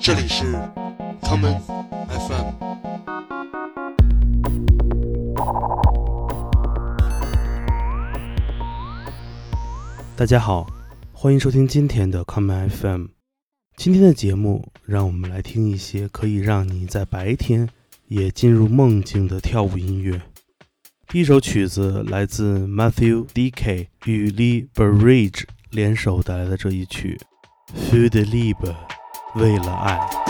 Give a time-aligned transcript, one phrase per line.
[0.00, 0.44] 这里是
[1.22, 1.58] common
[2.08, 2.52] FM。
[10.16, 10.66] 大家好，
[11.12, 13.06] 欢迎收听今天的 common FM。
[13.76, 17.68] 今天的节目，让我们来听一些可以让你在白天
[18.08, 20.20] 也进入梦境的跳舞音乐。
[21.08, 27.20] 第一首曲子来自 Matthew D.K 与 Lee Burridge 联手带来的这一曲
[27.90, 28.74] 《Für die Liebe》，
[29.34, 30.23] 为了爱。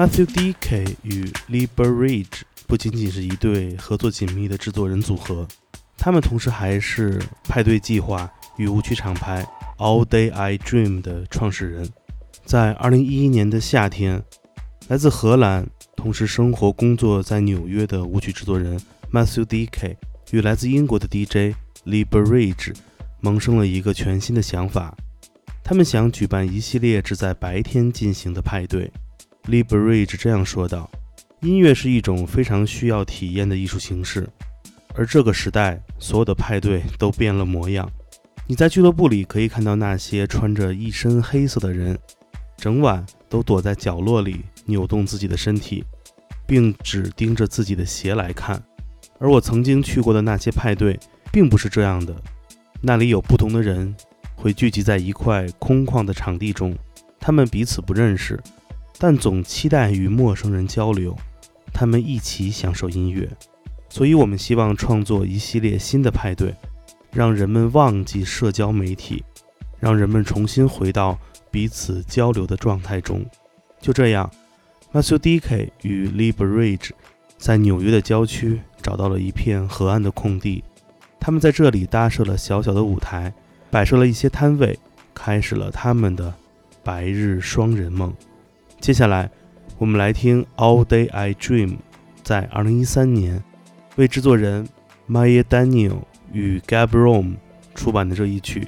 [0.00, 0.96] Matthew D.K.
[1.02, 5.46] 与 Lee Burridge 不仅仅是一对合作紧密的制作人组合，
[5.98, 8.26] 他们同时还是派对计划
[8.56, 11.86] 与舞曲厂牌 All Day I Dream 的创始人。
[12.46, 14.24] 在2011年的夏天，
[14.88, 18.80] 来自荷兰，同时生活工作在纽约的舞曲制作人
[19.12, 19.98] Matthew D.K.
[20.30, 21.54] 与来自英国的 DJ
[21.84, 22.74] Lee Burridge
[23.20, 24.96] 萌生了一个全新的想法，
[25.62, 28.90] 他们想举办一系列只在白天进行的派对。
[29.50, 30.88] Lee Burridge 这样说道
[31.42, 34.28] ：“音乐是一种非常需要体验的艺术形式，
[34.94, 37.90] 而这个时代，所有的派对都变了模样。
[38.46, 41.98] 你在俱乐部里可以看到那些穿着一身黑色的人，
[42.56, 45.84] 整晚都躲在角落里扭动自己的身体，
[46.46, 48.62] 并只盯着自己的鞋来看。
[49.18, 50.96] 而我曾经去过的那些派对，
[51.32, 52.14] 并不是这样的。
[52.80, 53.92] 那里有不同的人
[54.36, 56.72] 会聚集在一块空旷的场地中，
[57.18, 58.40] 他们彼此不认识。”
[59.02, 61.16] 但总期待与陌生人交流，
[61.72, 63.26] 他们一起享受音乐，
[63.88, 66.54] 所以我们希望创作一系列新的派对，
[67.10, 69.24] 让人们忘记社交媒体，
[69.78, 71.18] 让人们重新回到
[71.50, 73.24] 彼此交流的状态中。
[73.80, 74.30] 就这样
[74.92, 75.72] ，Matthew D.K.
[75.80, 76.90] 与 Lee Bridge
[77.38, 80.62] 在纽约的郊区找到了一片河岸的空地，
[81.18, 83.32] 他们在这里搭设了小小的舞台，
[83.70, 84.78] 摆设了一些摊位，
[85.14, 86.34] 开始了他们的
[86.84, 88.14] 白日双人梦。
[88.80, 89.30] 接下来，
[89.76, 91.68] 我们来听《All Day I Dream》
[92.22, 93.44] 在二零一三年
[93.96, 94.66] 为制作人
[95.06, 95.98] Maya Daniel
[96.32, 97.36] 与 Gabrone
[97.74, 98.66] 出版的这一曲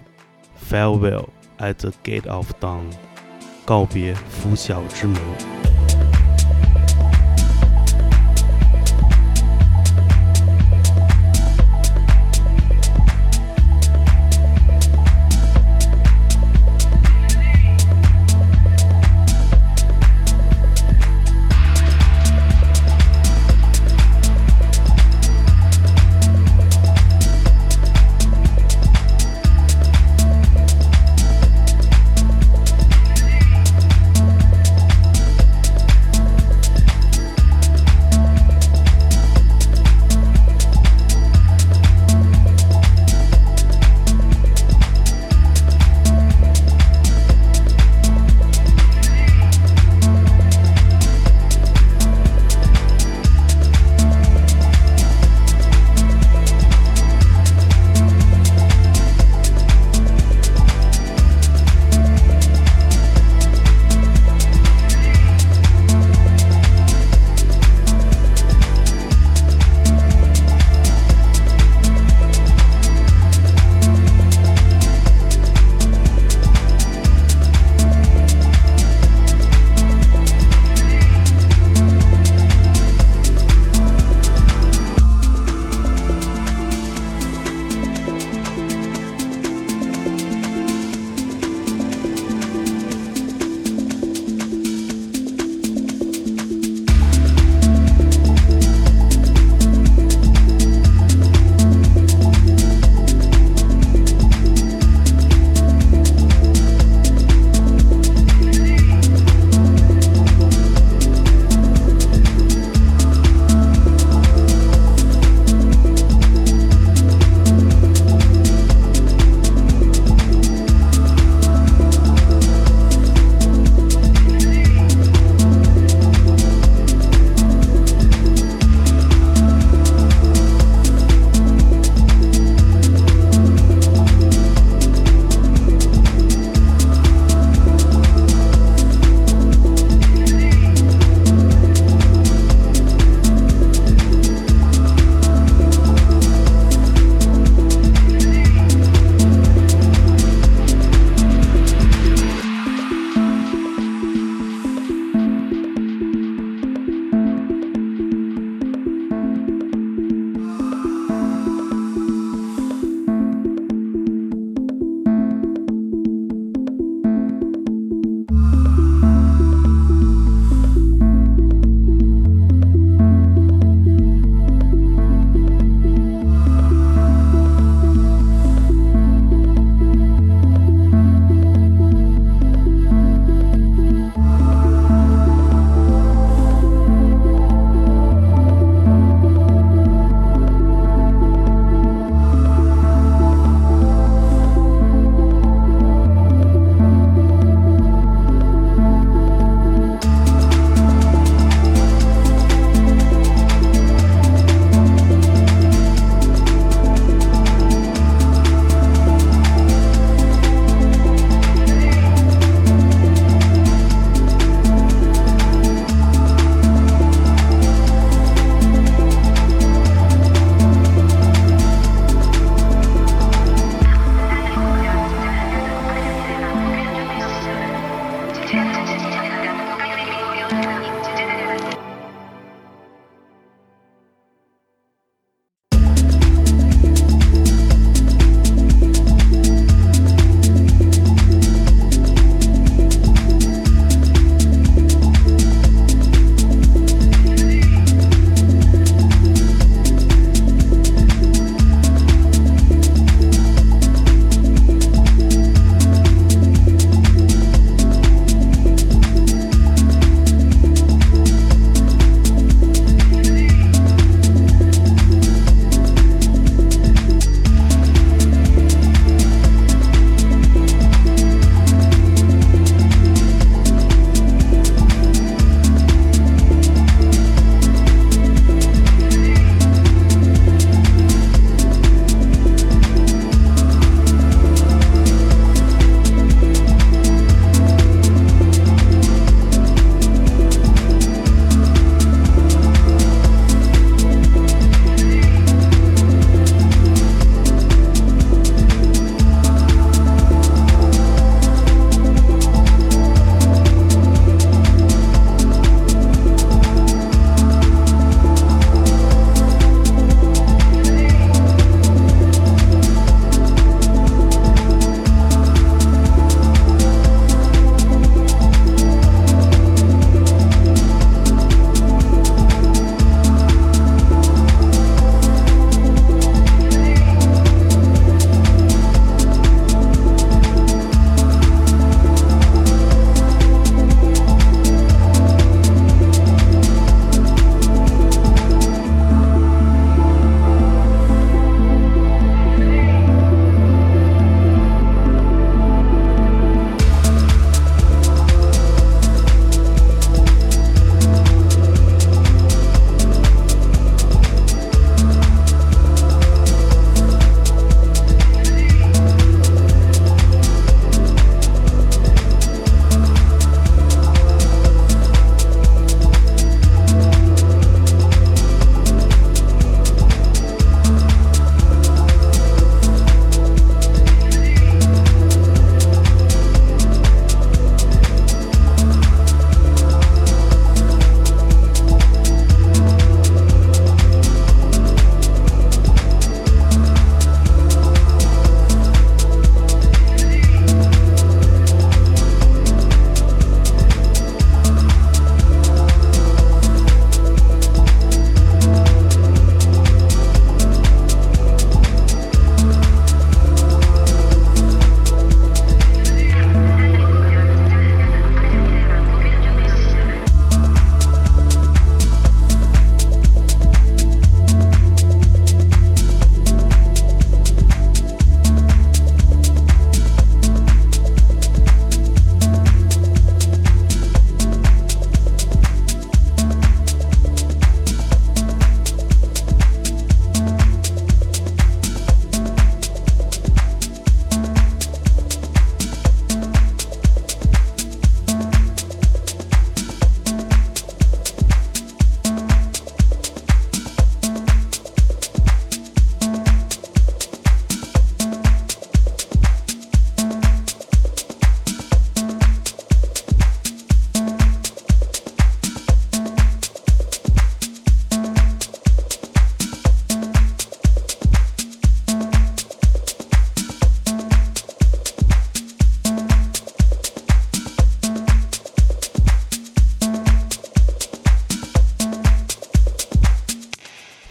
[0.70, 1.28] 《Farewell
[1.58, 2.90] at the Gate of Dawn》，
[3.64, 5.61] 告别拂晓之门。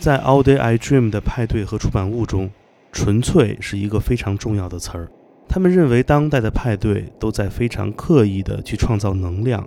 [0.02, 2.50] 在《All Day I Dream》的派对和出版物中
[2.92, 5.08] ，“纯粹”是一个非常重要的词儿。
[5.48, 9.64] 他们认为，当代的派对都在非常刻意地去创造能量。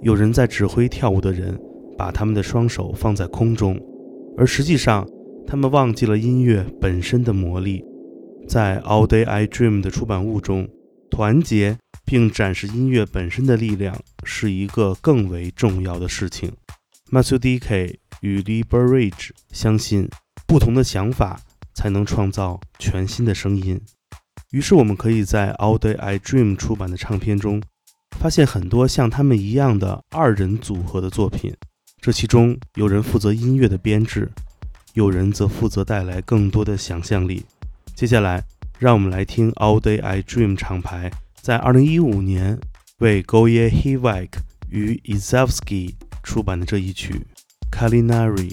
[0.00, 1.60] 有人在指挥跳舞的人
[1.98, 3.78] 把他们的双手放在空中，
[4.38, 5.06] 而实际上，
[5.46, 7.84] 他们忘记了音乐本身的魔力。
[8.48, 10.66] 在《All Day I Dream》的出版物中，
[11.10, 13.94] 团结并展示音乐本身的力量
[14.24, 16.50] 是一个更为重要的事情。
[17.10, 17.58] Matthew D.
[17.58, 17.98] K.
[18.20, 20.08] 与 Lee Burridge 相信，
[20.46, 21.40] 不同的想法
[21.74, 23.80] 才能创造全新的声音。
[24.50, 27.62] 于是，我们可以在《All Day I Dream》出版的唱片中，
[28.18, 31.54] 发现很多像他们一样的二人组合的作品。
[32.00, 34.30] 这其中，有人负责音乐的编制，
[34.94, 37.44] 有人则负责带来更多的想象力。
[37.94, 38.42] 接下来，
[38.78, 41.10] 让我们来听《All Day I Dream》厂牌
[41.42, 42.58] 在2015年
[42.98, 44.30] 为 Goye Hivek
[44.70, 47.24] 与 Izavsky 出版的这一曲
[47.70, 48.50] 《Calinari》。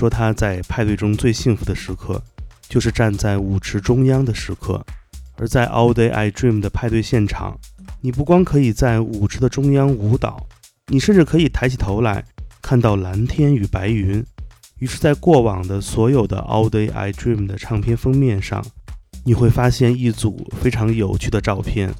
[0.00, 2.22] 说，他在派对中最幸福的时刻，
[2.70, 4.82] 就是站在舞池中央的时刻。
[5.36, 7.58] 而在 All Day I Dream 的派对现场，
[8.00, 10.46] 你不光可以在舞池的中央舞蹈，
[10.86, 12.24] 你甚至可以抬起头来
[12.62, 14.24] 看到蓝天与白云。
[14.78, 18.64] 于是，在过往的所有的 All Day I Dream 的唱片封面上，
[19.26, 21.92] 你会发现一组非常有趣的照片，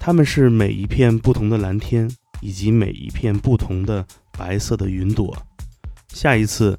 [0.00, 4.04] 它们是每一片不同的蓝天，以及每一片不同的
[4.36, 5.36] 白色的云朵。
[6.08, 6.76] 下一次，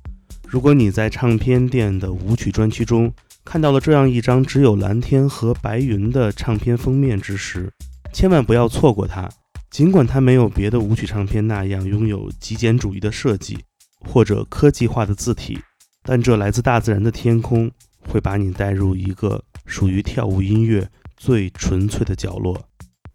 [0.50, 7.70] 如果你在唱片店的舞曲专区中，看到了这样一张只有蓝天和白云的唱片封面之时，
[8.14, 9.30] 千万不要错过它。
[9.70, 13.60] 尽管它没有别的舞曲唱片那样拥有极简主义的设计
[14.00, 15.60] 或者科技化的字体，
[16.02, 22.66] 但这来自大自然的天空会把你带入一个属于跳舞音乐最纯粹的角落。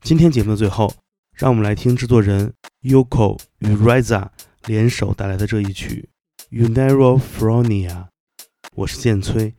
[0.02, 0.92] 今天节目的最后，
[1.34, 4.28] 让我们来听制作人 Yoko 与 Riza
[4.66, 6.06] 联手带来的这一曲
[6.52, 7.88] 《Unero Fronia》。
[8.74, 9.54] 我是剑崔。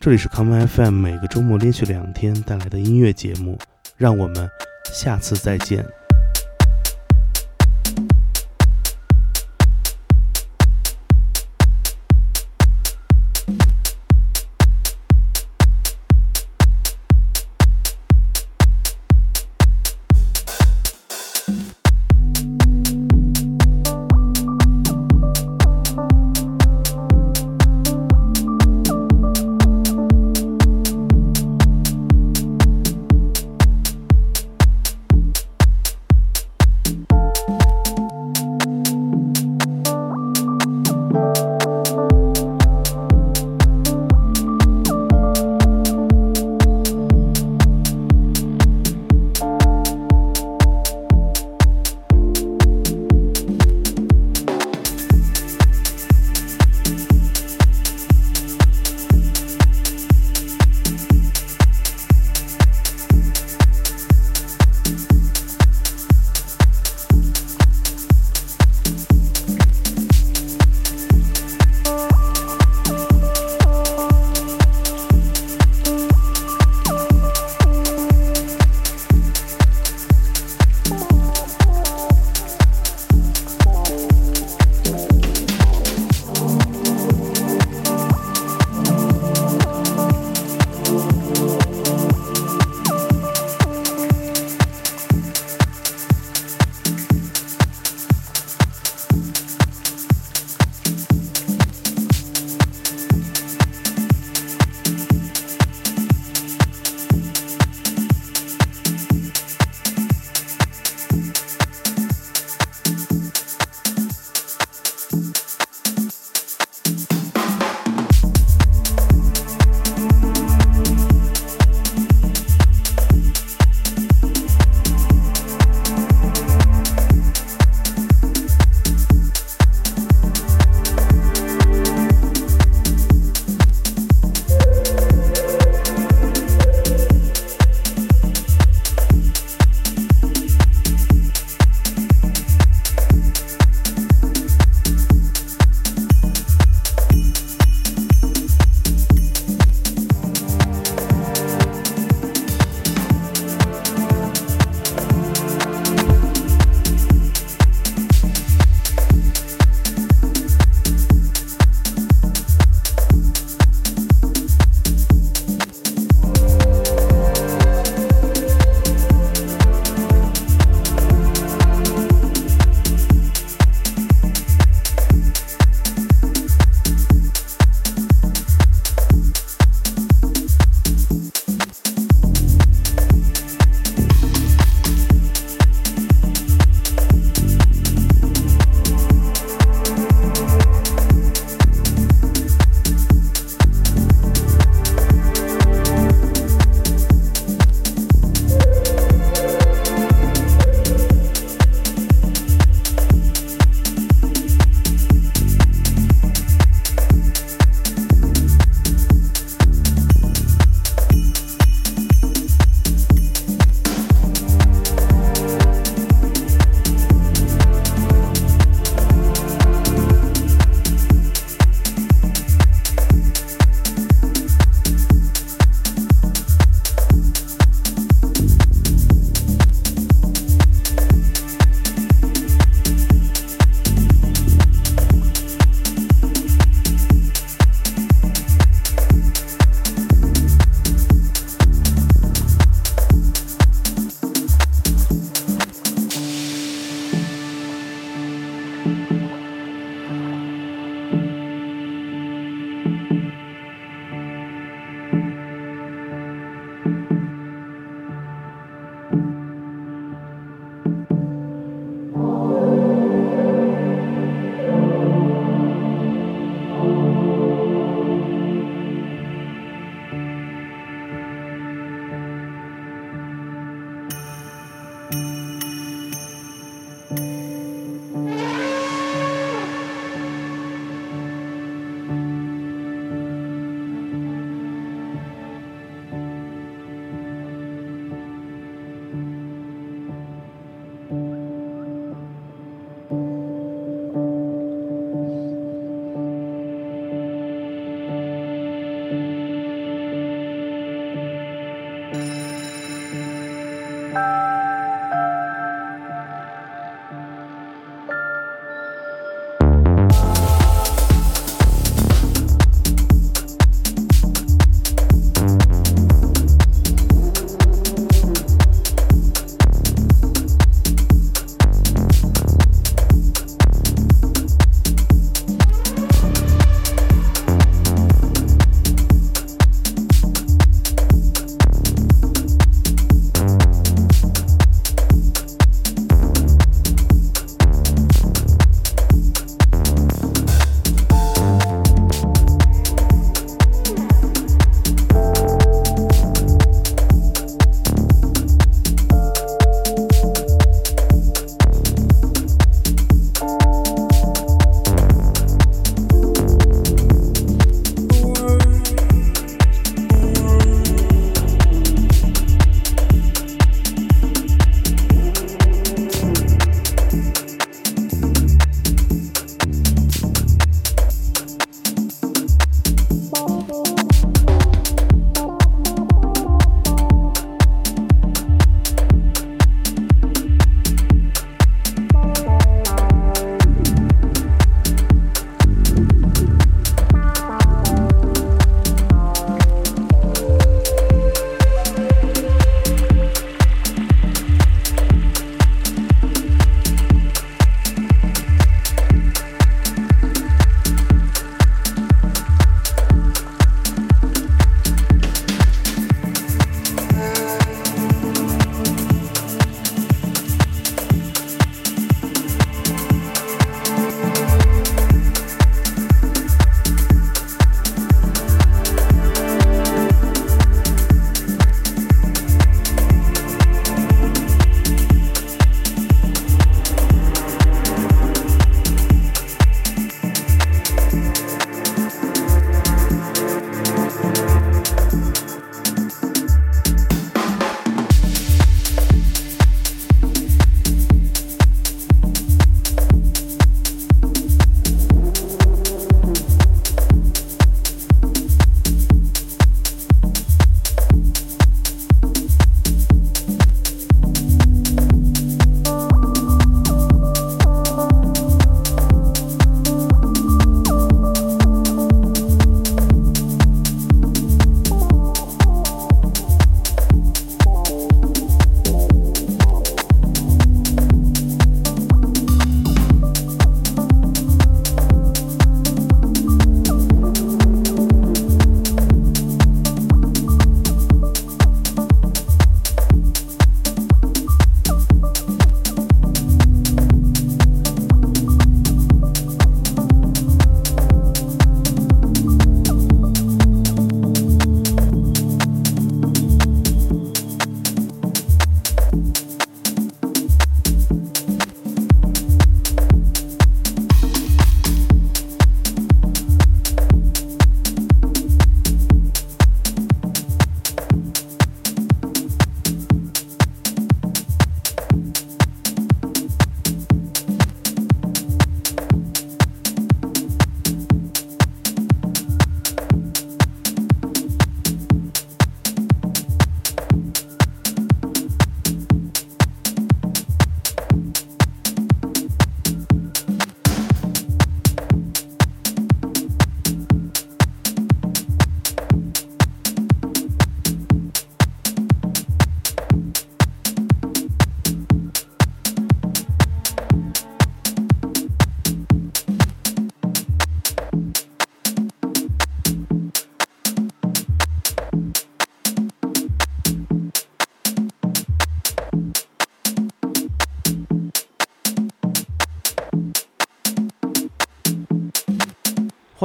[0.00, 3.58] 这里是 Come FM，每个周末连续两天带来的音乐节目，
[3.98, 4.48] 让我们
[4.90, 5.84] 下次再见。